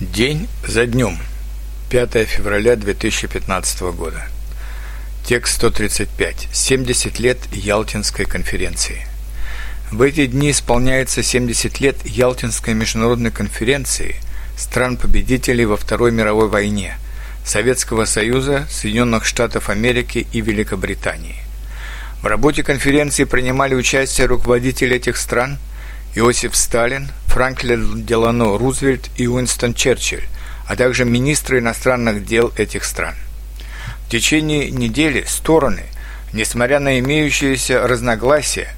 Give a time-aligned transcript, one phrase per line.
[0.00, 1.16] День за днем.
[1.90, 4.26] 5 февраля 2015 года.
[5.24, 6.48] Текст 135.
[6.52, 9.06] 70 лет Ялтинской конференции.
[9.92, 14.16] В эти дни исполняется 70 лет Ялтинской международной конференции
[14.56, 16.98] стран-победителей во Второй мировой войне
[17.44, 21.36] Советского Союза, Соединенных Штатов Америки и Великобритании.
[22.20, 25.58] В работе конференции принимали участие руководители этих стран–
[26.16, 30.28] Иосиф Сталин, Франклин Делано Рузвельт и Уинстон Черчилль,
[30.68, 33.16] а также министры иностранных дел этих стран.
[34.06, 35.82] В течение недели стороны,
[36.32, 38.68] несмотря на имеющиеся разногласия,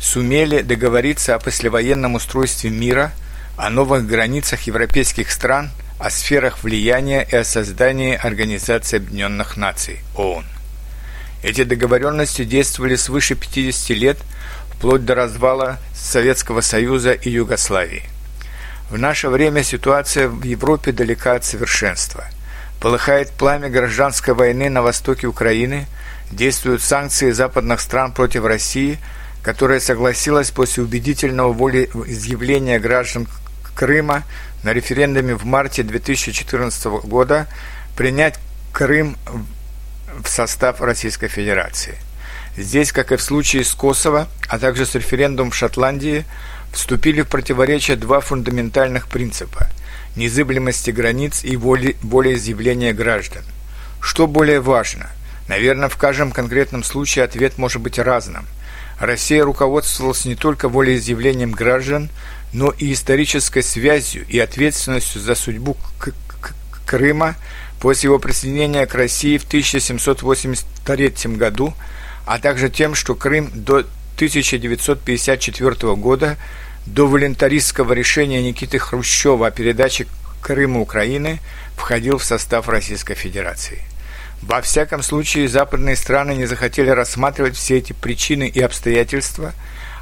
[0.00, 3.12] сумели договориться о послевоенном устройстве мира,
[3.58, 10.46] о новых границах европейских стран, о сферах влияния и о создании Организации Объединенных Наций ООН.
[11.42, 14.16] Эти договоренности действовали свыше 50 лет–
[14.76, 18.02] вплоть до развала Советского Союза и Югославии.
[18.90, 22.24] В наше время ситуация в Европе далека от совершенства.
[22.80, 25.86] Полыхает пламя гражданской войны на востоке Украины,
[26.30, 28.98] действуют санкции западных стран против России,
[29.42, 33.26] которая согласилась после убедительного волеизъявления граждан
[33.74, 34.24] Крыма
[34.62, 37.46] на референдуме в марте 2014 года
[37.96, 38.38] принять
[38.72, 39.16] Крым
[40.22, 41.96] в состав Российской Федерации.
[42.56, 46.24] Здесь, как и в случае с Косово, а также с референдумом в Шотландии,
[46.72, 49.68] вступили в противоречие два фундаментальных принципа–
[50.16, 53.44] незыблемости границ и воли, волеизъявления граждан.
[54.00, 55.08] Что более важно?
[55.48, 58.46] Наверное, в каждом конкретном случае ответ может быть разным.
[58.98, 62.08] Россия руководствовалась не только волеизъявлением граждан,
[62.54, 65.76] но и исторической связью и ответственностью за судьбу
[66.86, 67.34] Крыма
[67.80, 71.74] после его присоединения к России в 1783 году–
[72.26, 76.36] а также тем, что Крым до 1954 года,
[76.84, 80.06] до волонтаристского решения Никиты Хрущева о передаче
[80.42, 81.40] Крыма Украины,
[81.76, 83.80] входил в состав Российской Федерации.
[84.42, 89.52] Во всяком случае, западные страны не захотели рассматривать все эти причины и обстоятельства,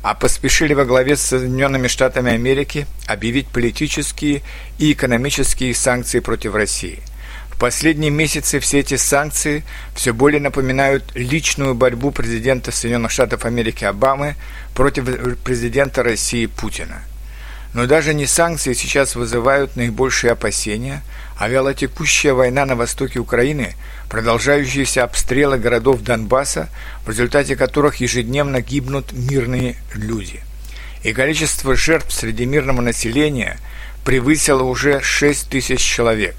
[0.02, 4.42] а поспешили во главе с Соединенными Штатами Америки объявить политические
[4.78, 7.00] и экономические санкции против России–
[7.54, 9.62] в последние месяцы все эти санкции
[9.94, 14.34] все более напоминают личную борьбу президента Соединенных Штатов Америки Обамы
[14.74, 17.02] против президента России Путина.
[17.72, 21.02] Но даже не санкции сейчас вызывают наибольшие опасения,
[21.38, 23.74] а вялотекущая война на востоке Украины,
[24.10, 26.68] продолжающиеся обстрелы городов Донбасса,
[27.06, 30.42] в результате которых ежедневно гибнут мирные люди.
[31.04, 33.58] И количество жертв среди мирного населения
[34.04, 36.34] превысило уже 6 тысяч человек.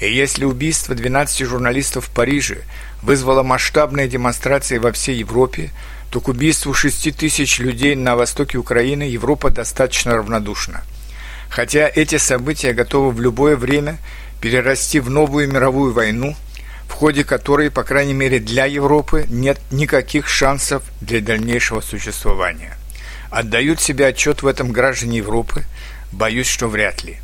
[0.00, 2.62] И если убийство 12 журналистов в Париже
[3.02, 5.70] вызвало масштабные демонстрации во всей Европе,
[6.10, 10.82] то к убийству 6 тысяч людей на востоке Украины Европа достаточно равнодушна.
[11.50, 13.98] Хотя эти события готовы в любое время
[14.40, 16.36] перерасти в новую мировую войну,
[16.88, 22.76] в ходе которой, по крайней мере для Европы, нет никаких шансов для дальнейшего существования.
[23.30, 25.64] Отдают себе отчет в этом граждане Европы?
[26.12, 27.18] Боюсь, что вряд ли.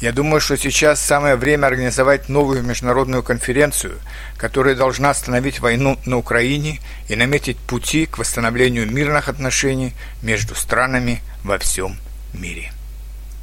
[0.00, 3.98] Я думаю, что сейчас самое время организовать новую международную конференцию,
[4.36, 11.22] которая должна остановить войну на Украине и наметить пути к восстановлению мирных отношений между странами
[11.42, 11.96] во всем
[12.32, 12.72] мире.